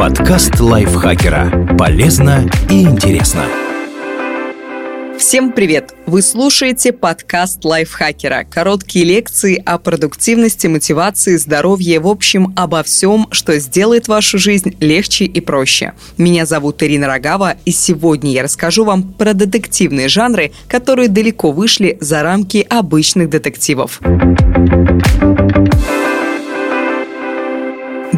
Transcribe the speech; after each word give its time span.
Подкаст 0.00 0.58
лайфхакера. 0.58 1.76
Полезно 1.78 2.48
и 2.70 2.84
интересно. 2.84 3.44
Всем 5.18 5.52
привет! 5.52 5.92
Вы 6.06 6.22
слушаете 6.22 6.94
подкаст 6.94 7.62
лайфхакера. 7.66 8.46
Короткие 8.50 9.04
лекции 9.04 9.62
о 9.62 9.76
продуктивности, 9.76 10.68
мотивации, 10.68 11.36
здоровье, 11.36 12.00
в 12.00 12.06
общем, 12.06 12.54
обо 12.56 12.82
всем, 12.82 13.28
что 13.30 13.58
сделает 13.58 14.08
вашу 14.08 14.38
жизнь 14.38 14.74
легче 14.80 15.26
и 15.26 15.40
проще. 15.42 15.92
Меня 16.16 16.46
зовут 16.46 16.82
Ирина 16.82 17.06
Рогава, 17.06 17.56
и 17.66 17.70
сегодня 17.70 18.32
я 18.32 18.42
расскажу 18.42 18.86
вам 18.86 19.02
про 19.02 19.34
детективные 19.34 20.08
жанры, 20.08 20.52
которые 20.66 21.08
далеко 21.08 21.52
вышли 21.52 21.98
за 22.00 22.22
рамки 22.22 22.66
обычных 22.70 23.28
детективов. 23.28 24.00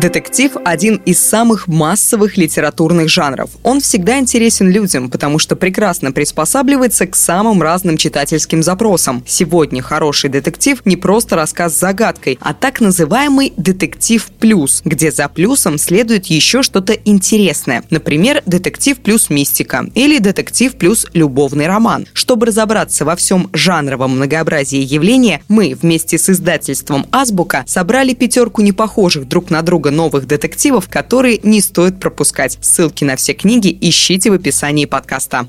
Детектив– 0.02 0.56
один 0.64 0.96
из 1.06 1.20
самых 1.20 1.68
массовых 1.68 2.36
литературных 2.36 3.08
жанров. 3.08 3.50
Он 3.62 3.80
всегда 3.80 4.18
интересен 4.18 4.68
людям, 4.68 5.08
потому 5.08 5.38
что 5.38 5.54
прекрасно 5.54 6.10
приспосабливается 6.10 7.06
к 7.06 7.14
самым 7.14 7.62
разным 7.62 7.96
читательским 7.96 8.64
запросам. 8.64 9.22
Сегодня 9.28 9.80
хороший 9.80 10.28
детектив 10.28 10.84
не 10.84 10.96
просто 10.96 11.36
рассказ 11.36 11.76
с 11.76 11.78
загадкой, 11.78 12.36
а 12.40 12.52
так 12.52 12.80
называемый 12.80 13.52
детектив 13.56 14.26
плюс, 14.40 14.82
где 14.84 15.12
за 15.12 15.28
плюсом 15.28 15.78
следует 15.78 16.26
еще 16.26 16.64
что-то 16.64 16.94
интересное. 16.94 17.84
Например, 17.90 18.42
детектив 18.44 18.98
плюс 18.98 19.30
мистика 19.30 19.86
или 19.94 20.18
детектив 20.18 20.74
плюс 20.74 21.06
любовный 21.12 21.68
роман. 21.68 22.08
Чтобы 22.12 22.46
разобраться 22.46 23.04
во 23.04 23.14
всем 23.14 23.50
жанровом 23.52 24.16
многообразии 24.16 24.80
явления, 24.80 25.42
мы 25.46 25.76
вместе 25.80 26.18
с 26.18 26.28
издательством 26.28 27.06
«Азбука» 27.12 27.62
собрали 27.68 28.14
пятерку 28.14 28.62
непохожих 28.62 29.28
друг 29.28 29.50
на 29.50 29.62
друга 29.62 29.91
новых 29.92 30.26
детективов, 30.26 30.88
которые 30.88 31.38
не 31.42 31.60
стоит 31.60 32.00
пропускать. 32.00 32.58
Ссылки 32.60 33.04
на 33.04 33.16
все 33.16 33.34
книги 33.34 33.76
ищите 33.80 34.30
в 34.30 34.34
описании 34.34 34.86
подкаста. 34.86 35.46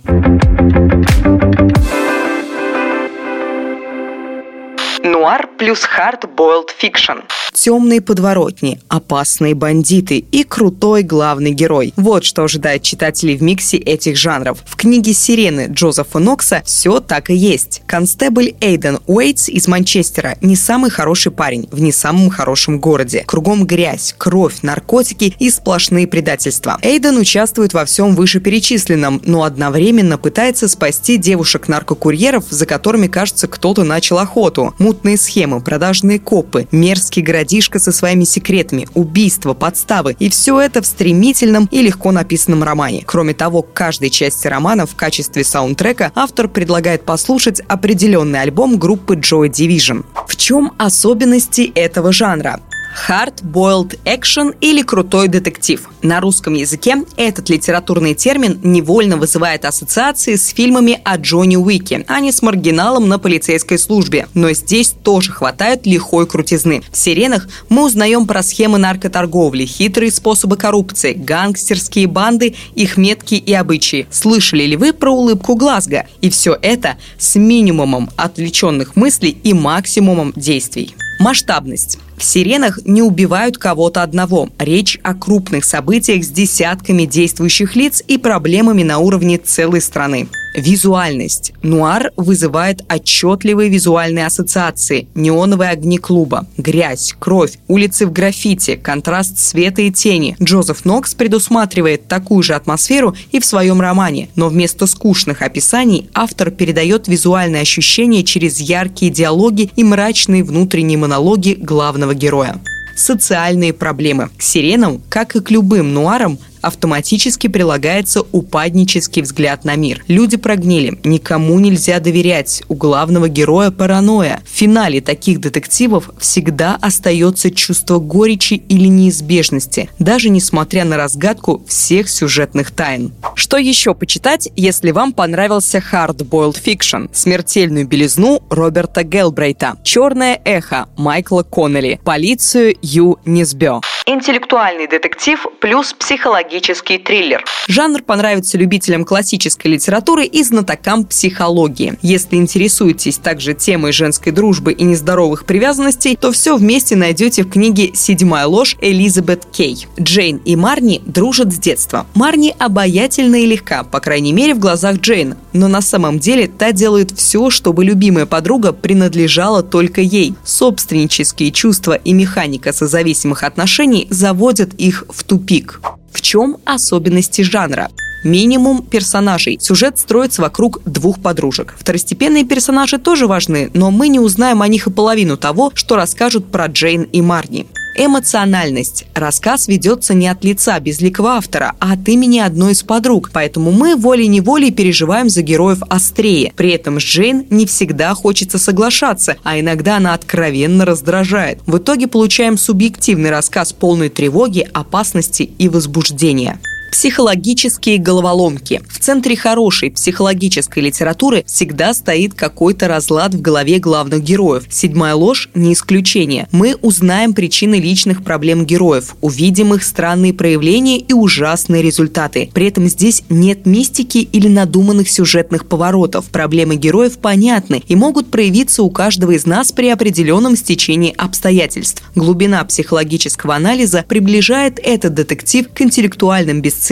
Плюс 5.57 5.81
hard-boiled 5.97 6.69
fiction. 6.81 7.23
Темные 7.53 8.01
подворотни, 8.01 8.79
опасные 8.87 9.53
бандиты 9.53 10.17
и 10.17 10.43
крутой 10.43 11.03
главный 11.03 11.51
герой. 11.51 11.93
Вот 11.95 12.25
что 12.25 12.43
ожидает 12.43 12.81
читателей 12.81 13.37
в 13.37 13.43
миксе 13.43 13.77
этих 13.77 14.17
жанров. 14.17 14.59
В 14.65 14.75
книге 14.75 15.13
«Сирены» 15.13 15.67
Джозефа 15.69 16.19
Нокса 16.19 16.63
все 16.65 16.99
так 16.99 17.29
и 17.29 17.35
есть. 17.35 17.83
Констебль 17.85 18.55
Эйден 18.59 18.99
Уэйтс 19.05 19.49
из 19.49 19.67
Манчестера 19.67 20.37
не 20.41 20.55
самый 20.55 20.89
хороший 20.89 21.31
парень 21.31 21.69
в 21.71 21.79
не 21.79 21.91
самом 21.91 22.29
хорошем 22.29 22.79
городе. 22.79 23.23
Кругом 23.25 23.65
грязь, 23.65 24.15
кровь, 24.17 24.61
наркотики 24.63 25.35
и 25.37 25.49
сплошные 25.49 26.07
предательства. 26.07 26.79
Эйден 26.81 27.17
участвует 27.17 27.73
во 27.73 27.85
всем 27.85 28.15
вышеперечисленном, 28.15 29.21
но 29.25 29.43
одновременно 29.43 30.17
пытается 30.17 30.67
спасти 30.67 31.17
девушек-наркокурьеров, 31.17 32.45
за 32.49 32.65
которыми, 32.65 33.07
кажется, 33.07 33.47
кто-то 33.47 33.83
начал 33.83 34.17
охоту 34.17 34.73
мутные 34.79 35.17
схемы, 35.17 35.52
продажные 35.61 36.19
копы, 36.19 36.67
мерзкий 36.71 37.21
городишко 37.21 37.79
со 37.79 37.91
своими 37.91 38.23
секретами, 38.23 38.87
убийства, 38.93 39.53
подставы. 39.53 40.15
И 40.19 40.29
все 40.29 40.59
это 40.59 40.81
в 40.81 40.85
стремительном 40.85 41.67
и 41.71 41.81
легко 41.81 42.11
написанном 42.11 42.63
романе. 42.63 43.03
Кроме 43.05 43.33
того, 43.33 43.61
к 43.61 43.73
каждой 43.73 44.09
части 44.09 44.47
романа 44.47 44.85
в 44.85 44.95
качестве 44.95 45.43
саундтрека 45.43 46.11
автор 46.15 46.47
предлагает 46.47 47.03
послушать 47.05 47.61
определенный 47.67 48.41
альбом 48.41 48.77
группы 48.77 49.15
Joy 49.15 49.49
Division. 49.49 50.05
В 50.27 50.35
чем 50.35 50.73
особенности 50.77 51.71
этого 51.75 52.11
жанра? 52.11 52.59
Hard-boiled 53.07 53.99
action 54.05 54.55
или 54.61 54.81
крутой 54.81 55.27
детектив. 55.27 55.89
На 56.01 56.19
русском 56.19 56.53
языке 56.53 57.03
этот 57.17 57.49
литературный 57.49 58.13
термин 58.13 58.59
невольно 58.63 59.17
вызывает 59.17 59.65
ассоциации 59.65 60.35
с 60.35 60.47
фильмами 60.49 60.99
о 61.03 61.17
Джонни 61.17 61.55
Уике, 61.55 62.05
а 62.07 62.19
не 62.19 62.31
с 62.31 62.41
маргиналом 62.41 63.07
на 63.07 63.19
полицейской 63.19 63.77
службе. 63.77 64.27
Но 64.33 64.51
здесь 64.51 64.93
тоже 65.03 65.31
хватает 65.31 65.85
лихой 65.85 66.27
крутизны. 66.27 66.83
В 66.91 66.97
«Сиренах» 66.97 67.47
мы 67.69 67.85
узнаем 67.85 68.27
про 68.27 68.43
схемы 68.43 68.77
наркоторговли, 68.77 69.65
хитрые 69.65 70.11
способы 70.11 70.57
коррупции, 70.57 71.13
гангстерские 71.13 72.07
банды, 72.07 72.55
их 72.75 72.97
метки 72.97 73.35
и 73.35 73.53
обычаи. 73.53 74.07
Слышали 74.11 74.63
ли 74.63 74.75
вы 74.75 74.93
про 74.93 75.11
улыбку 75.11 75.55
Глазго? 75.55 76.05
И 76.21 76.29
все 76.29 76.57
это 76.61 76.97
с 77.17 77.35
минимумом 77.35 78.09
отвлеченных 78.17 78.95
мыслей 78.95 79.37
и 79.43 79.53
максимумом 79.53 80.33
действий. 80.35 80.95
Масштабность. 81.23 81.99
В 82.17 82.23
«Сиренах» 82.23 82.79
не 82.83 83.01
убивают 83.01 83.57
кого-то 83.57 84.03
одного. 84.03 84.49
Речь 84.59 84.99
о 85.03 85.13
крупных 85.13 85.63
событиях 85.63 86.25
с 86.25 86.27
десятками 86.27 87.05
действующих 87.05 87.77
лиц 87.77 88.03
и 88.05 88.17
проблемами 88.17 88.83
на 88.83 88.97
уровне 88.97 89.37
целой 89.37 89.79
страны. 89.79 90.27
Визуальность. 90.53 91.53
Нуар 91.61 92.11
вызывает 92.15 92.81
отчетливые 92.87 93.69
визуальные 93.69 94.25
ассоциации. 94.25 95.07
Неоновые 95.15 95.71
огни 95.71 95.97
клуба, 95.97 96.45
грязь, 96.57 97.15
кровь, 97.17 97.53
улицы 97.67 98.05
в 98.05 98.11
граффити, 98.11 98.75
контраст 98.75 99.37
света 99.37 99.81
и 99.81 99.91
тени. 99.91 100.35
Джозеф 100.41 100.85
Нокс 100.85 101.15
предусматривает 101.15 102.07
такую 102.07 102.43
же 102.43 102.53
атмосферу 102.53 103.15
и 103.31 103.39
в 103.39 103.45
своем 103.45 103.81
романе, 103.81 104.29
но 104.35 104.49
вместо 104.49 104.85
скучных 104.85 105.41
описаний 105.41 106.09
автор 106.13 106.51
передает 106.51 107.07
визуальные 107.07 107.61
ощущения 107.61 108.23
через 108.23 108.59
яркие 108.59 109.11
диалоги 109.11 109.71
и 109.75 109.83
мрачные 109.83 110.43
внутренние 110.43 110.97
монологи 110.97 111.57
главного 111.59 112.13
героя 112.13 112.59
социальные 112.95 113.73
проблемы. 113.73 114.29
К 114.37 114.41
сиренам, 114.41 115.01
как 115.09 115.35
и 115.35 115.41
к 115.41 115.51
любым 115.51 115.93
нуарам, 115.93 116.37
автоматически 116.63 117.47
прилагается 117.47 118.23
упаднический 118.31 119.21
взгляд 119.21 119.65
на 119.65 119.75
мир. 119.75 120.03
Люди 120.07 120.37
прогнили, 120.37 120.97
никому 121.03 121.59
нельзя 121.59 121.99
доверять, 121.99 122.63
у 122.69 122.75
главного 122.75 123.27
героя 123.29 123.69
паранойя. 123.69 124.41
В 124.45 124.49
финале 124.49 125.01
таких 125.01 125.39
детективов 125.41 126.09
всегда 126.17 126.77
остается 126.81 127.51
чувство 127.51 127.99
горечи 127.99 128.53
или 128.53 128.87
неизбежности, 128.87 129.89
даже 129.99 130.29
несмотря 130.29 130.85
на 130.85 130.95
разгадку 130.97 131.63
всех 131.67 132.09
сюжетных 132.09 132.71
тайн. 132.71 133.11
Что 133.35 133.57
еще 133.57 133.93
почитать, 133.93 134.49
если 134.55 134.91
вам 134.91 135.11
понравился 135.11 135.83
Hard-Boiled 135.91 136.57
Fiction, 136.63 137.09
Смертельную 137.13 137.85
белизну 137.85 138.41
Роберта 138.49 139.03
Гелбрейта, 139.03 139.75
Черное 139.83 140.39
эхо 140.45 140.87
Майкла 140.95 141.43
Коннелли, 141.43 141.99
Полицию 142.03 142.75
Ю 142.81 143.19
Низбё. 143.25 143.81
Интеллектуальный 144.05 144.87
детектив 144.87 145.45
плюс 145.59 145.93
психологический 145.93 146.52
триллер. 146.59 147.43
Жанр 147.67 148.01
понравится 148.01 148.57
любителям 148.57 149.05
классической 149.05 149.71
литературы 149.71 150.25
и 150.25 150.43
знатокам 150.43 151.05
психологии. 151.05 151.97
Если 152.01 152.35
интересуетесь 152.35 153.17
также 153.17 153.53
темой 153.53 153.91
женской 153.93 154.31
дружбы 154.31 154.73
и 154.73 154.83
нездоровых 154.83 155.45
привязанностей, 155.45 156.15
то 156.15 156.31
все 156.31 156.57
вместе 156.57 156.95
найдете 156.95 157.43
в 157.43 157.49
книге 157.49 157.91
«Седьмая 157.93 158.45
ложь» 158.47 158.75
Элизабет 158.81 159.45
Кей. 159.51 159.87
Джейн 159.99 160.37
и 160.37 160.55
Марни 160.55 161.01
дружат 161.05 161.53
с 161.53 161.57
детства. 161.57 162.05
Марни 162.15 162.55
обаятельна 162.59 163.37
и 163.37 163.45
легка, 163.45 163.83
по 163.83 163.99
крайней 163.99 164.33
мере 164.33 164.53
в 164.53 164.59
глазах 164.59 164.97
Джейн, 164.97 165.35
но 165.53 165.67
на 165.67 165.81
самом 165.81 166.19
деле 166.19 166.47
та 166.47 166.71
делает 166.71 167.11
все, 167.11 167.49
чтобы 167.49 167.85
любимая 167.85 168.25
подруга 168.25 168.73
принадлежала 168.73 169.63
только 169.63 170.01
ей. 170.01 170.35
Собственнические 170.43 171.51
чувства 171.51 171.93
и 171.93 172.13
механика 172.13 172.73
созависимых 172.73 173.43
отношений 173.43 174.07
заводят 174.09 174.73
их 174.73 175.05
в 175.09 175.23
тупик. 175.23 175.79
В 176.13 176.21
чем 176.21 176.57
особенности 176.65 177.41
жанра? 177.41 177.89
Минимум 178.23 178.83
персонажей. 178.83 179.57
Сюжет 179.59 179.99
строится 179.99 180.41
вокруг 180.41 180.81
двух 180.85 181.19
подружек. 181.19 181.75
Второстепенные 181.77 182.45
персонажи 182.45 182.97
тоже 182.97 183.27
важны, 183.27 183.69
но 183.73 183.91
мы 183.91 184.07
не 184.07 184.19
узнаем 184.19 184.61
о 184.61 184.67
них 184.69 184.87
и 184.87 184.91
половину 184.91 185.35
того, 185.35 185.71
что 185.73 185.97
расскажут 185.97 186.49
про 186.49 186.67
Джейн 186.67 187.03
и 187.03 187.21
Марни. 187.21 187.67
Эмоциональность. 187.95 189.05
Рассказ 189.13 189.67
ведется 189.67 190.13
не 190.13 190.27
от 190.27 190.43
лица 190.43 190.79
безликого 190.79 191.31
автора, 191.31 191.75
а 191.79 191.93
от 191.93 192.07
имени 192.07 192.39
одной 192.39 192.71
из 192.71 192.83
подруг, 192.83 193.29
поэтому 193.31 193.71
мы 193.71 193.95
волей-неволей 193.95 194.71
переживаем 194.71 195.29
за 195.29 195.41
героев 195.43 195.79
острее. 195.89 196.53
При 196.55 196.71
этом 196.71 196.99
с 196.99 197.03
Джейн 197.03 197.45
не 197.49 197.65
всегда 197.65 198.13
хочется 198.15 198.57
соглашаться, 198.57 199.37
а 199.43 199.59
иногда 199.59 199.97
она 199.97 200.13
откровенно 200.13 200.85
раздражает. 200.85 201.59
В 201.67 201.77
итоге 201.77 202.07
получаем 202.07 202.57
субъективный 202.57 203.29
рассказ 203.29 203.73
полной 203.73 204.09
тревоги, 204.09 204.67
опасности 204.73 205.43
и 205.43 205.69
возбуждения. 205.69 206.59
Психологические 206.93 207.97
головоломки. 207.97 208.83
В 208.87 208.99
центре 208.99 209.35
хорошей 209.35 209.89
психологической 209.89 210.83
литературы 210.83 211.43
всегда 211.47 211.91
стоит 211.95 212.35
какой-то 212.35 212.87
разлад 212.87 213.33
в 213.33 213.41
голове 213.41 213.79
главных 213.79 214.21
героев. 214.21 214.65
«Седьмая 214.69 215.15
ложь»– 215.15 215.49
не 215.55 215.73
исключение. 215.73 216.47
Мы 216.51 216.75
узнаем 216.83 217.33
причины 217.33 217.79
личных 217.79 218.23
проблем 218.23 218.63
героев, 218.67 219.15
увидим 219.21 219.73
их 219.73 219.83
странные 219.83 220.35
проявления 220.35 220.99
и 220.99 221.13
ужасные 221.13 221.81
результаты. 221.81 222.51
При 222.53 222.67
этом 222.67 222.87
здесь 222.87 223.23
нет 223.27 223.65
мистики 223.65 224.19
или 224.19 224.47
надуманных 224.47 225.09
сюжетных 225.09 225.67
поворотов. 225.67 226.25
Проблемы 226.25 226.75
героев 226.75 227.17
понятны 227.17 227.81
и 227.87 227.95
могут 227.95 228.29
проявиться 228.29 228.83
у 228.83 228.91
каждого 228.91 229.31
из 229.31 229.47
нас 229.47 229.71
при 229.71 229.89
определенном 229.89 230.55
стечении 230.55 231.15
обстоятельств. 231.17 232.03
Глубина 232.13 232.63
психологического 232.63 233.55
анализа 233.55 234.05
приближает 234.07 234.77
этот 234.77 235.15
детектив 235.15 235.65
к 235.73 235.81
интеллектуальным 235.81 236.61
бестселлерам 236.61 236.82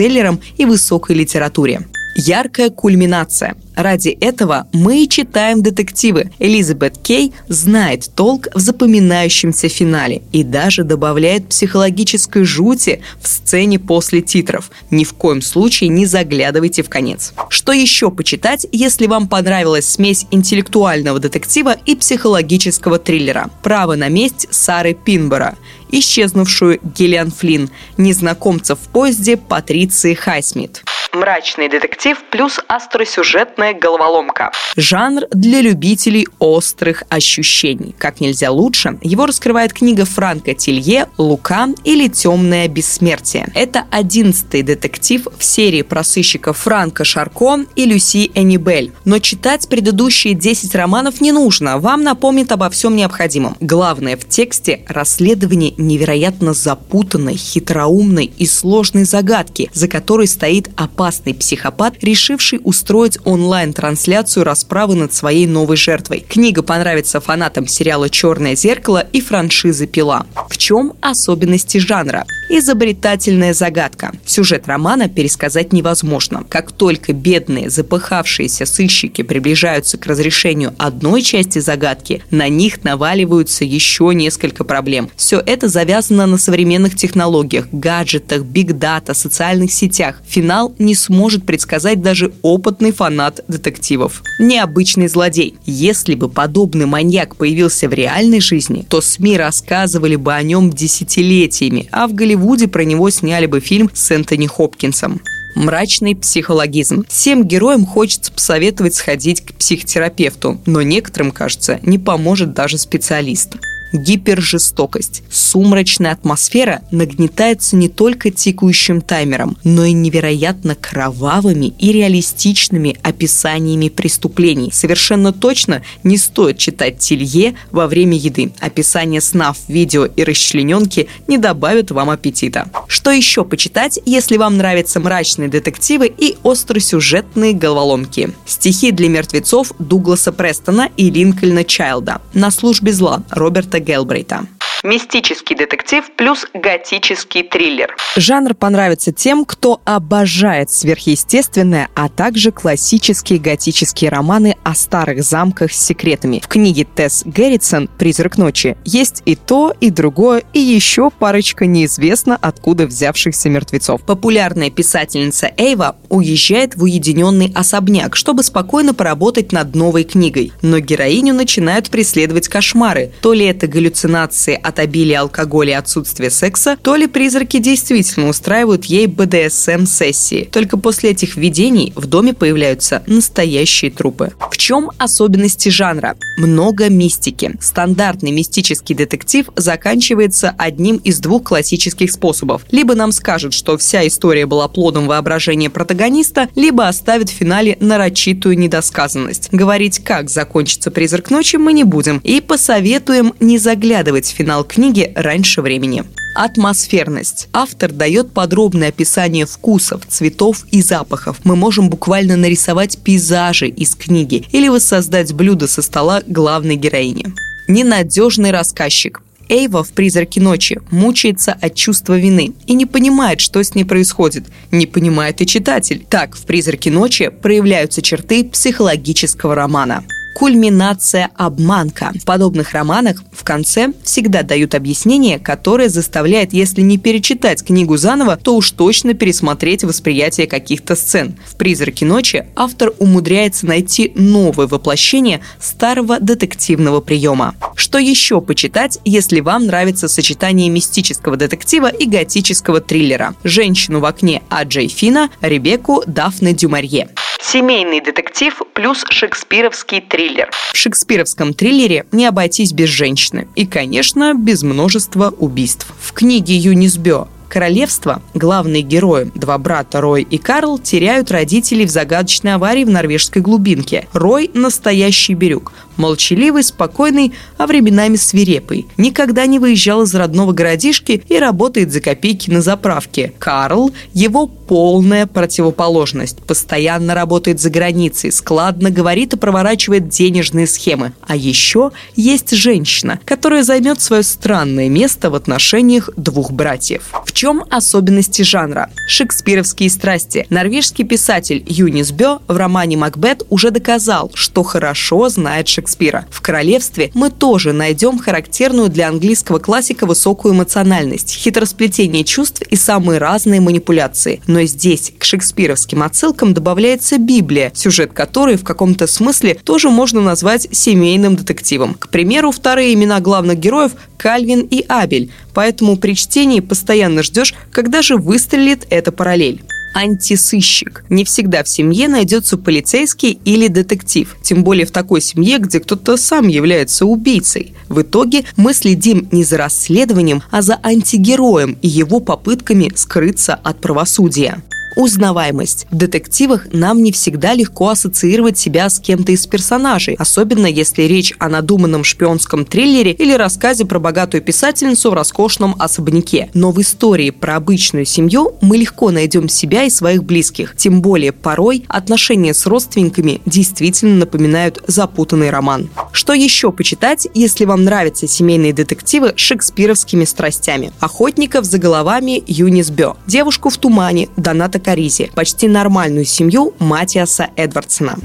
и 0.56 0.64
высокой 0.64 1.14
литературе. 1.16 1.82
Яркая 2.14 2.68
кульминация. 2.68 3.56
Ради 3.74 4.10
этого 4.10 4.66
мы 4.72 5.04
и 5.04 5.08
читаем 5.08 5.62
детективы. 5.62 6.30
Элизабет 6.38 6.98
Кей 6.98 7.32
знает 7.48 8.10
толк 8.14 8.48
в 8.54 8.58
запоминающемся 8.58 9.70
финале 9.70 10.22
и 10.30 10.44
даже 10.44 10.84
добавляет 10.84 11.48
психологической 11.48 12.44
жути 12.44 13.00
в 13.20 13.28
сцене 13.28 13.78
после 13.78 14.20
титров. 14.20 14.70
Ни 14.90 15.04
в 15.04 15.14
коем 15.14 15.40
случае 15.40 15.88
не 15.88 16.04
заглядывайте 16.04 16.82
в 16.82 16.90
конец. 16.90 17.32
Что 17.48 17.72
еще 17.72 18.10
почитать, 18.10 18.66
если 18.72 19.06
вам 19.06 19.26
понравилась 19.26 19.88
смесь 19.88 20.26
интеллектуального 20.30 21.18
детектива 21.18 21.76
и 21.86 21.96
психологического 21.96 22.98
триллера? 22.98 23.50
«Право 23.62 23.94
на 23.94 24.08
месть» 24.08 24.48
Сары 24.50 24.94
Пинбора 24.94 25.56
исчезнувшую 25.92 26.80
Гиллиан 26.82 27.30
Флинн, 27.30 27.70
незнакомца 27.98 28.74
в 28.74 28.80
поезде 28.80 29.36
Патриции 29.36 30.14
Хайсмит 30.14 30.82
мрачный 31.14 31.68
детектив 31.68 32.18
плюс 32.30 32.58
остросюжетная 32.68 33.74
головоломка. 33.74 34.50
Жанр 34.76 35.26
для 35.30 35.60
любителей 35.60 36.26
острых 36.38 37.04
ощущений. 37.08 37.94
Как 37.98 38.20
нельзя 38.20 38.50
лучше, 38.50 38.98
его 39.02 39.26
раскрывает 39.26 39.72
книга 39.72 40.04
Франка 40.04 40.54
Тилье 40.54 41.08
«Лука» 41.18 41.68
или 41.84 42.08
«Темное 42.08 42.68
бессмертие». 42.68 43.46
Это 43.54 43.84
одиннадцатый 43.90 44.62
детектив 44.62 45.26
в 45.36 45.44
серии 45.44 45.82
про 45.82 46.02
сыщика 46.02 46.52
Франка 46.52 47.04
Шарко 47.04 47.60
и 47.76 47.84
Люси 47.84 48.30
Эннибель. 48.34 48.92
Но 49.04 49.18
читать 49.18 49.68
предыдущие 49.68 50.34
10 50.34 50.74
романов 50.74 51.20
не 51.20 51.32
нужно, 51.32 51.78
вам 51.78 52.02
напомнит 52.02 52.52
обо 52.52 52.70
всем 52.70 52.96
необходимом. 52.96 53.56
Главное 53.60 54.16
в 54.16 54.26
тексте– 54.28 54.84
расследование 54.88 55.74
невероятно 55.76 56.54
запутанной, 56.54 57.36
хитроумной 57.36 58.32
и 58.36 58.46
сложной 58.46 59.04
загадки, 59.04 59.70
за 59.74 59.88
которой 59.88 60.26
стоит 60.26 60.70
опасность 60.76 61.01
опасный 61.02 61.34
психопат, 61.34 61.94
решивший 62.00 62.60
устроить 62.62 63.18
онлайн-трансляцию 63.24 64.44
расправы 64.44 64.94
над 64.94 65.12
своей 65.12 65.48
новой 65.48 65.76
жертвой. 65.76 66.24
Книга 66.28 66.62
понравится 66.62 67.20
фанатам 67.20 67.66
сериала 67.66 68.08
«Черное 68.08 68.54
зеркало» 68.54 69.04
и 69.12 69.20
франшизы 69.20 69.88
«Пила». 69.88 70.26
В 70.48 70.56
чем 70.58 70.92
особенности 71.00 71.78
жанра? 71.78 72.24
Изобретательная 72.54 73.54
загадка. 73.54 74.12
Сюжет 74.26 74.68
романа 74.68 75.08
пересказать 75.08 75.72
невозможно. 75.72 76.44
Как 76.46 76.70
только 76.70 77.14
бедные, 77.14 77.70
запыхавшиеся 77.70 78.66
сыщики 78.66 79.22
приближаются 79.22 79.96
к 79.96 80.04
разрешению 80.04 80.74
одной 80.76 81.22
части 81.22 81.60
загадки, 81.60 82.22
на 82.30 82.50
них 82.50 82.84
наваливаются 82.84 83.64
еще 83.64 84.12
несколько 84.12 84.64
проблем. 84.64 85.08
Все 85.16 85.38
это 85.38 85.68
завязано 85.68 86.26
на 86.26 86.36
современных 86.36 86.94
технологиях, 86.94 87.68
гаджетах, 87.72 88.42
биг-дата, 88.42 89.14
социальных 89.14 89.72
сетях. 89.72 90.20
Финал 90.28 90.74
не 90.78 90.94
сможет 90.94 91.46
предсказать 91.46 92.02
даже 92.02 92.34
опытный 92.42 92.92
фанат 92.92 93.42
детективов. 93.48 94.22
Необычный 94.38 95.08
злодей. 95.08 95.54
Если 95.64 96.14
бы 96.14 96.28
подобный 96.28 96.84
маньяк 96.84 97.34
появился 97.34 97.88
в 97.88 97.94
реальной 97.94 98.42
жизни, 98.42 98.84
то 98.86 99.00
СМИ 99.00 99.38
рассказывали 99.38 100.16
бы 100.16 100.34
о 100.34 100.42
нем 100.42 100.68
десятилетиями, 100.70 101.88
а 101.90 102.06
в 102.06 102.12
Голливуде 102.12 102.41
Голливуде 102.42 102.66
про 102.66 102.82
него 102.82 103.08
сняли 103.10 103.46
бы 103.46 103.60
фильм 103.60 103.88
с 103.94 104.10
Энтони 104.10 104.48
Хопкинсом. 104.48 105.20
Мрачный 105.54 106.16
психологизм. 106.16 107.04
Всем 107.08 107.44
героям 107.44 107.86
хочется 107.86 108.32
посоветовать 108.32 108.96
сходить 108.96 109.42
к 109.42 109.54
психотерапевту, 109.54 110.60
но 110.66 110.82
некоторым, 110.82 111.30
кажется, 111.30 111.78
не 111.82 112.00
поможет 112.00 112.52
даже 112.52 112.78
специалист 112.78 113.58
гипержестокость. 113.92 115.22
Сумрачная 115.30 116.12
атмосфера 116.12 116.82
нагнетается 116.90 117.76
не 117.76 117.88
только 117.88 118.30
тикающим 118.30 119.00
таймером, 119.00 119.56
но 119.64 119.84
и 119.84 119.92
невероятно 119.92 120.74
кровавыми 120.74 121.74
и 121.78 121.92
реалистичными 121.92 122.96
описаниями 123.02 123.88
преступлений. 123.88 124.70
Совершенно 124.72 125.32
точно 125.32 125.82
не 126.02 126.16
стоит 126.16 126.58
читать 126.58 126.98
Тилье 126.98 127.54
во 127.70 127.86
время 127.86 128.16
еды. 128.16 128.52
Описание 128.60 129.20
снав, 129.20 129.56
видео 129.68 130.06
и 130.06 130.24
расчлененки 130.24 131.08
не 131.28 131.38
добавят 131.38 131.90
вам 131.90 132.10
аппетита. 132.10 132.70
Что 132.86 133.10
еще 133.10 133.44
почитать, 133.44 133.98
если 134.06 134.36
вам 134.36 134.56
нравятся 134.56 135.00
мрачные 135.00 135.48
детективы 135.48 136.12
и 136.16 136.36
остросюжетные 136.42 137.52
головоломки? 137.52 138.32
Стихи 138.46 138.92
для 138.92 139.08
мертвецов 139.08 139.72
Дугласа 139.78 140.32
Престона 140.32 140.88
и 140.96 141.10
Линкольна 141.10 141.64
Чайлда. 141.64 142.20
На 142.34 142.50
службе 142.50 142.92
зла 142.92 143.22
Роберта 143.30 143.80
Gelbrītā. 143.82 144.42
Мистический 144.82 145.56
детектив 145.56 146.04
плюс 146.16 146.46
готический 146.54 147.42
триллер. 147.42 147.94
Жанр 148.16 148.54
понравится 148.54 149.12
тем, 149.12 149.44
кто 149.44 149.80
обожает 149.84 150.70
сверхъестественное, 150.70 151.88
а 151.94 152.08
также 152.08 152.52
классические 152.52 153.38
готические 153.38 154.10
романы 154.10 154.56
о 154.64 154.74
старых 154.74 155.22
замках 155.22 155.72
с 155.72 155.80
секретами. 155.80 156.40
В 156.42 156.48
книге 156.48 156.86
Тесс 156.94 157.22
Герритсон 157.24 157.88
«Призрак 157.98 158.38
ночи» 158.38 158.76
есть 158.84 159.22
и 159.24 159.36
то, 159.36 159.72
и 159.80 159.90
другое, 159.90 160.42
и 160.52 160.60
еще 160.60 161.10
парочка 161.10 161.66
неизвестно 161.66 162.36
откуда 162.40 162.86
взявшихся 162.86 163.48
мертвецов. 163.48 164.02
Популярная 164.02 164.70
писательница 164.70 165.50
Эйва 165.56 165.96
уезжает 166.08 166.76
в 166.76 166.82
уединенный 166.82 167.52
особняк, 167.54 168.16
чтобы 168.16 168.42
спокойно 168.42 168.94
поработать 168.94 169.52
над 169.52 169.74
новой 169.74 170.04
книгой. 170.04 170.52
Но 170.62 170.78
героиню 170.78 171.34
начинают 171.34 171.90
преследовать 171.90 172.48
кошмары. 172.48 173.12
То 173.20 173.32
ли 173.32 173.46
это 173.46 173.66
галлюцинации 173.66 174.58
от 174.62 174.71
обилия 174.78 175.20
алкоголя 175.20 175.72
и 175.72 175.74
отсутствия 175.74 176.30
секса, 176.30 176.76
то 176.82 176.96
ли 176.96 177.06
призраки 177.06 177.58
действительно 177.58 178.28
устраивают 178.28 178.84
ей 178.84 179.06
БДСМ-сессии. 179.06 180.48
Только 180.50 180.76
после 180.76 181.10
этих 181.10 181.36
видений 181.36 181.92
в 181.96 182.06
доме 182.06 182.34
появляются 182.34 183.02
настоящие 183.06 183.90
трупы. 183.90 184.32
В 184.50 184.56
чем 184.56 184.90
особенности 184.98 185.68
жанра? 185.68 186.16
Много 186.36 186.88
мистики. 186.88 187.54
Стандартный 187.60 188.30
мистический 188.30 188.94
детектив 188.94 189.48
заканчивается 189.56 190.54
одним 190.56 190.96
из 190.96 191.18
двух 191.18 191.44
классических 191.44 192.10
способов. 192.10 192.62
Либо 192.70 192.94
нам 192.94 193.12
скажут, 193.12 193.54
что 193.54 193.76
вся 193.78 194.06
история 194.06 194.46
была 194.46 194.68
плодом 194.68 195.06
воображения 195.06 195.70
протагониста, 195.70 196.48
либо 196.54 196.88
оставят 196.88 197.30
в 197.30 197.32
финале 197.32 197.76
нарочитую 197.80 198.58
недосказанность. 198.58 199.48
Говорить, 199.52 200.00
как 200.04 200.30
закончится 200.30 200.90
«Призрак 200.90 201.30
ночи» 201.30 201.56
мы 201.56 201.72
не 201.72 201.84
будем 201.84 202.18
и 202.18 202.40
посоветуем 202.40 203.34
не 203.40 203.58
заглядывать 203.58 204.26
в 204.26 204.34
финал 204.34 204.61
книги 204.64 205.12
раньше 205.14 205.62
времени. 205.62 206.04
Атмосферность. 206.34 207.48
Автор 207.52 207.92
дает 207.92 208.32
подробное 208.32 208.88
описание 208.88 209.44
вкусов, 209.44 210.02
цветов 210.08 210.64
и 210.70 210.80
запахов. 210.80 211.38
Мы 211.44 211.56
можем 211.56 211.90
буквально 211.90 212.36
нарисовать 212.36 212.98
пейзажи 212.98 213.68
из 213.68 213.94
книги 213.94 214.46
или 214.52 214.68
воссоздать 214.68 215.32
блюдо 215.32 215.68
со 215.68 215.82
стола 215.82 216.22
главной 216.26 216.76
героини. 216.76 217.26
Ненадежный 217.68 218.50
рассказчик. 218.50 219.22
Эйва 219.48 219.84
в 219.84 219.90
«Призраке 219.90 220.40
ночи» 220.40 220.80
мучается 220.90 221.52
от 221.52 221.74
чувства 221.74 222.18
вины 222.18 222.52
и 222.66 222.72
не 222.72 222.86
понимает, 222.86 223.40
что 223.40 223.62
с 223.62 223.74
ней 223.74 223.84
происходит. 223.84 224.44
Не 224.70 224.86
понимает 224.86 225.42
и 225.42 225.46
читатель. 225.46 226.06
Так, 226.08 226.36
в 226.36 226.46
«Призраке 226.46 226.90
ночи» 226.90 227.28
проявляются 227.28 228.00
черты 228.00 228.44
психологического 228.44 229.54
романа 229.54 230.04
кульминация 230.34 231.30
обманка. 231.36 232.12
В 232.20 232.24
подобных 232.24 232.72
романах 232.72 233.22
в 233.32 233.44
конце 233.44 233.92
всегда 234.02 234.42
дают 234.42 234.74
объяснение, 234.74 235.38
которое 235.38 235.88
заставляет, 235.88 236.52
если 236.52 236.80
не 236.80 236.98
перечитать 236.98 237.64
книгу 237.64 237.96
заново, 237.96 238.36
то 238.36 238.56
уж 238.56 238.70
точно 238.70 239.14
пересмотреть 239.14 239.84
восприятие 239.84 240.46
каких-то 240.46 240.96
сцен. 240.96 241.36
В 241.46 241.56
«Призраке 241.56 242.06
ночи» 242.06 242.46
автор 242.56 242.92
умудряется 242.98 243.66
найти 243.66 244.12
новое 244.14 244.66
воплощение 244.66 245.40
старого 245.60 246.18
детективного 246.20 247.00
приема. 247.00 247.54
Что 247.82 247.98
еще 247.98 248.40
почитать, 248.40 249.00
если 249.04 249.40
вам 249.40 249.66
нравится 249.66 250.06
сочетание 250.06 250.68
мистического 250.68 251.36
детектива 251.36 251.88
и 251.88 252.06
готического 252.06 252.80
триллера? 252.80 253.34
«Женщину 253.42 253.98
в 253.98 254.04
окне» 254.04 254.40
Аджей 254.50 254.86
Фина, 254.86 255.30
Ребекку 255.40 256.04
Дафны 256.06 256.52
Дюмарье. 256.52 257.08
Семейный 257.40 258.00
детектив 258.00 258.54
плюс 258.72 259.04
шекспировский 259.10 260.00
триллер. 260.00 260.48
В 260.72 260.76
шекспировском 260.76 261.54
триллере 261.54 262.06
не 262.12 262.24
обойтись 262.24 262.72
без 262.72 262.88
женщины. 262.88 263.48
И, 263.56 263.66
конечно, 263.66 264.32
без 264.34 264.62
множества 264.62 265.34
убийств. 265.36 265.88
В 266.00 266.12
книге 266.12 266.56
Юнис 266.56 266.96
Бё 266.96 267.26
королевства 267.52 268.22
главные 268.32 268.80
герои, 268.80 269.30
два 269.34 269.58
брата 269.58 270.00
Рой 270.00 270.22
и 270.22 270.38
Карл, 270.38 270.78
теряют 270.78 271.30
родителей 271.30 271.84
в 271.84 271.90
загадочной 271.90 272.54
аварии 272.54 272.84
в 272.84 272.88
норвежской 272.88 273.42
глубинке. 273.42 274.08
Рой– 274.14 274.50
настоящий 274.54 275.34
берюк. 275.34 275.72
Молчаливый, 275.96 276.62
спокойный, 276.62 277.32
а 277.58 277.66
временами 277.66 278.16
свирепый. 278.16 278.86
Никогда 278.96 279.46
не 279.46 279.58
выезжал 279.58 280.02
из 280.02 280.14
родного 280.14 280.52
городишки 280.52 281.22
и 281.28 281.38
работает 281.38 281.92
за 281.92 282.00
копейки 282.00 282.50
на 282.50 282.62
заправке. 282.62 283.32
Карл– 283.38 283.92
его 284.14 284.46
полная 284.46 285.26
противоположность. 285.26 286.38
Постоянно 286.42 287.14
работает 287.14 287.60
за 287.60 287.70
границей, 287.70 288.32
складно 288.32 288.90
говорит 288.90 289.34
и 289.34 289.36
проворачивает 289.36 290.08
денежные 290.08 290.66
схемы. 290.66 291.12
А 291.26 291.36
еще 291.36 291.90
есть 292.16 292.52
женщина, 292.52 293.20
которая 293.24 293.62
займет 293.62 294.00
свое 294.00 294.22
странное 294.22 294.88
место 294.88 295.30
в 295.30 295.34
отношениях 295.34 296.10
двух 296.16 296.52
братьев. 296.52 297.10
В 297.26 297.32
чем 297.32 297.64
особенности 297.70 298.42
жанра? 298.42 298.90
Шекспировские 299.06 299.90
страсти. 299.90 300.46
Норвежский 300.48 301.04
писатель 301.04 301.64
Юнис 301.66 302.12
Бё 302.12 302.40
в 302.48 302.56
романе 302.56 302.96
«Макбет» 302.96 303.42
уже 303.50 303.70
доказал, 303.70 304.30
что 304.34 304.62
хорошо 304.62 305.28
знает 305.28 305.68
Шекспира. 305.82 306.26
В 306.30 306.40
«Королевстве» 306.40 307.10
мы 307.12 307.28
тоже 307.30 307.72
найдем 307.72 308.18
характерную 308.18 308.88
для 308.88 309.08
английского 309.08 309.58
классика 309.58 310.06
высокую 310.06 310.54
эмоциональность, 310.54 311.34
хитросплетение 311.34 312.22
чувств 312.22 312.62
и 312.62 312.76
самые 312.76 313.18
разные 313.18 313.60
манипуляции. 313.60 314.40
Но 314.46 314.62
здесь 314.62 315.12
к 315.18 315.24
шекспировским 315.24 316.04
отсылкам 316.04 316.54
добавляется 316.54 317.18
Библия, 317.18 317.72
сюжет 317.74 318.12
которой 318.12 318.56
в 318.56 318.62
каком-то 318.62 319.08
смысле 319.08 319.54
тоже 319.54 319.90
можно 319.90 320.20
назвать 320.20 320.68
семейным 320.70 321.34
детективом. 321.34 321.94
К 321.94 322.08
примеру, 322.08 322.52
вторые 322.52 322.94
имена 322.94 323.18
главных 323.18 323.58
героев– 323.58 323.92
Кальвин 324.18 324.60
и 324.60 324.84
Абель, 324.86 325.32
поэтому 325.52 325.96
при 325.96 326.14
чтении 326.14 326.60
постоянно 326.60 327.24
ждешь, 327.24 327.54
когда 327.72 328.02
же 328.02 328.16
выстрелит 328.16 328.86
эта 328.88 329.10
параллель 329.10 329.62
антисыщик. 329.94 331.04
Не 331.08 331.24
всегда 331.24 331.62
в 331.62 331.68
семье 331.68 332.08
найдется 332.08 332.56
полицейский 332.56 333.40
или 333.44 333.68
детектив, 333.68 334.36
тем 334.42 334.64
более 334.64 334.86
в 334.86 334.90
такой 334.90 335.20
семье, 335.20 335.58
где 335.58 335.80
кто-то 335.80 336.16
сам 336.16 336.48
является 336.48 337.06
убийцей. 337.06 337.74
В 337.88 338.02
итоге 338.02 338.44
мы 338.56 338.74
следим 338.74 339.28
не 339.32 339.44
за 339.44 339.56
расследованием, 339.58 340.42
а 340.50 340.62
за 340.62 340.78
антигероем 340.82 341.78
и 341.82 341.88
его 341.88 342.20
попытками 342.20 342.90
скрыться 342.94 343.54
от 343.54 343.80
правосудия. 343.80 344.62
Узнаваемость. 344.96 345.86
В 345.90 345.96
детективах 345.96 346.66
нам 346.72 347.02
не 347.02 347.12
всегда 347.12 347.54
легко 347.54 347.88
ассоциировать 347.88 348.58
себя 348.58 348.88
с 348.90 348.98
кем-то 348.98 349.32
из 349.32 349.46
персонажей, 349.46 350.14
особенно 350.18 350.66
если 350.66 351.02
речь 351.02 351.34
о 351.38 351.48
надуманном 351.48 352.04
шпионском 352.04 352.64
триллере 352.64 353.12
или 353.12 353.32
рассказе 353.32 353.84
про 353.86 353.98
богатую 353.98 354.42
писательницу 354.42 355.10
в 355.10 355.14
роскошном 355.14 355.76
особняке. 355.78 356.50
Но 356.54 356.72
в 356.72 356.80
истории 356.80 357.30
про 357.30 357.56
обычную 357.56 358.04
семью 358.04 358.54
мы 358.60 358.76
легко 358.76 359.10
найдем 359.10 359.48
себя 359.48 359.84
и 359.84 359.90
своих 359.90 360.24
близких. 360.24 360.76
Тем 360.76 361.00
более 361.00 361.32
порой 361.32 361.84
отношения 361.88 362.54
с 362.54 362.66
родственниками 362.66 363.40
действительно 363.46 364.16
напоминают 364.16 364.82
запутанный 364.86 365.50
роман. 365.50 365.88
Что 366.12 366.32
еще 366.34 366.72
почитать, 366.72 367.28
если 367.34 367.64
вам 367.64 367.84
нравятся 367.84 368.28
семейные 368.28 368.72
детективы 368.72 369.34
с 369.36 369.40
шекспировскими 369.40 370.24
страстями? 370.24 370.92
«Охотников 371.00 371.64
за 371.64 371.78
головами» 371.78 372.42
Юнис 372.46 372.90
Бё, 372.90 373.16
«Девушку 373.26 373.70
в 373.70 373.78
тумане» 373.78 374.28
Доната 374.36 374.81
Каризи, 374.82 375.30
почти 375.34 375.68
нормальную 375.68 376.24
семью 376.24 376.74
Матиаса 376.78 377.48
Эдвардсона. 377.56 378.16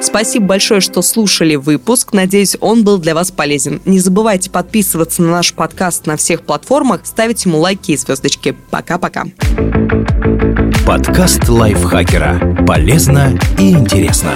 Спасибо 0.00 0.46
большое, 0.46 0.80
что 0.80 1.02
слушали 1.02 1.56
выпуск. 1.56 2.12
Надеюсь, 2.12 2.56
он 2.60 2.84
был 2.84 2.98
для 2.98 3.14
вас 3.14 3.30
полезен. 3.30 3.80
Не 3.84 4.00
забывайте 4.00 4.50
подписываться 4.50 5.22
на 5.22 5.30
наш 5.30 5.52
подкаст 5.52 6.06
на 6.06 6.16
всех 6.16 6.42
платформах, 6.42 7.02
ставить 7.04 7.44
ему 7.44 7.58
лайки 7.58 7.92
и 7.92 7.96
звездочки. 7.96 8.56
Пока-пока. 8.70 9.26
Подкаст 10.86 11.48
лайфхакера. 11.48 12.64
Полезно 12.66 13.38
и 13.58 13.70
интересно. 13.70 14.32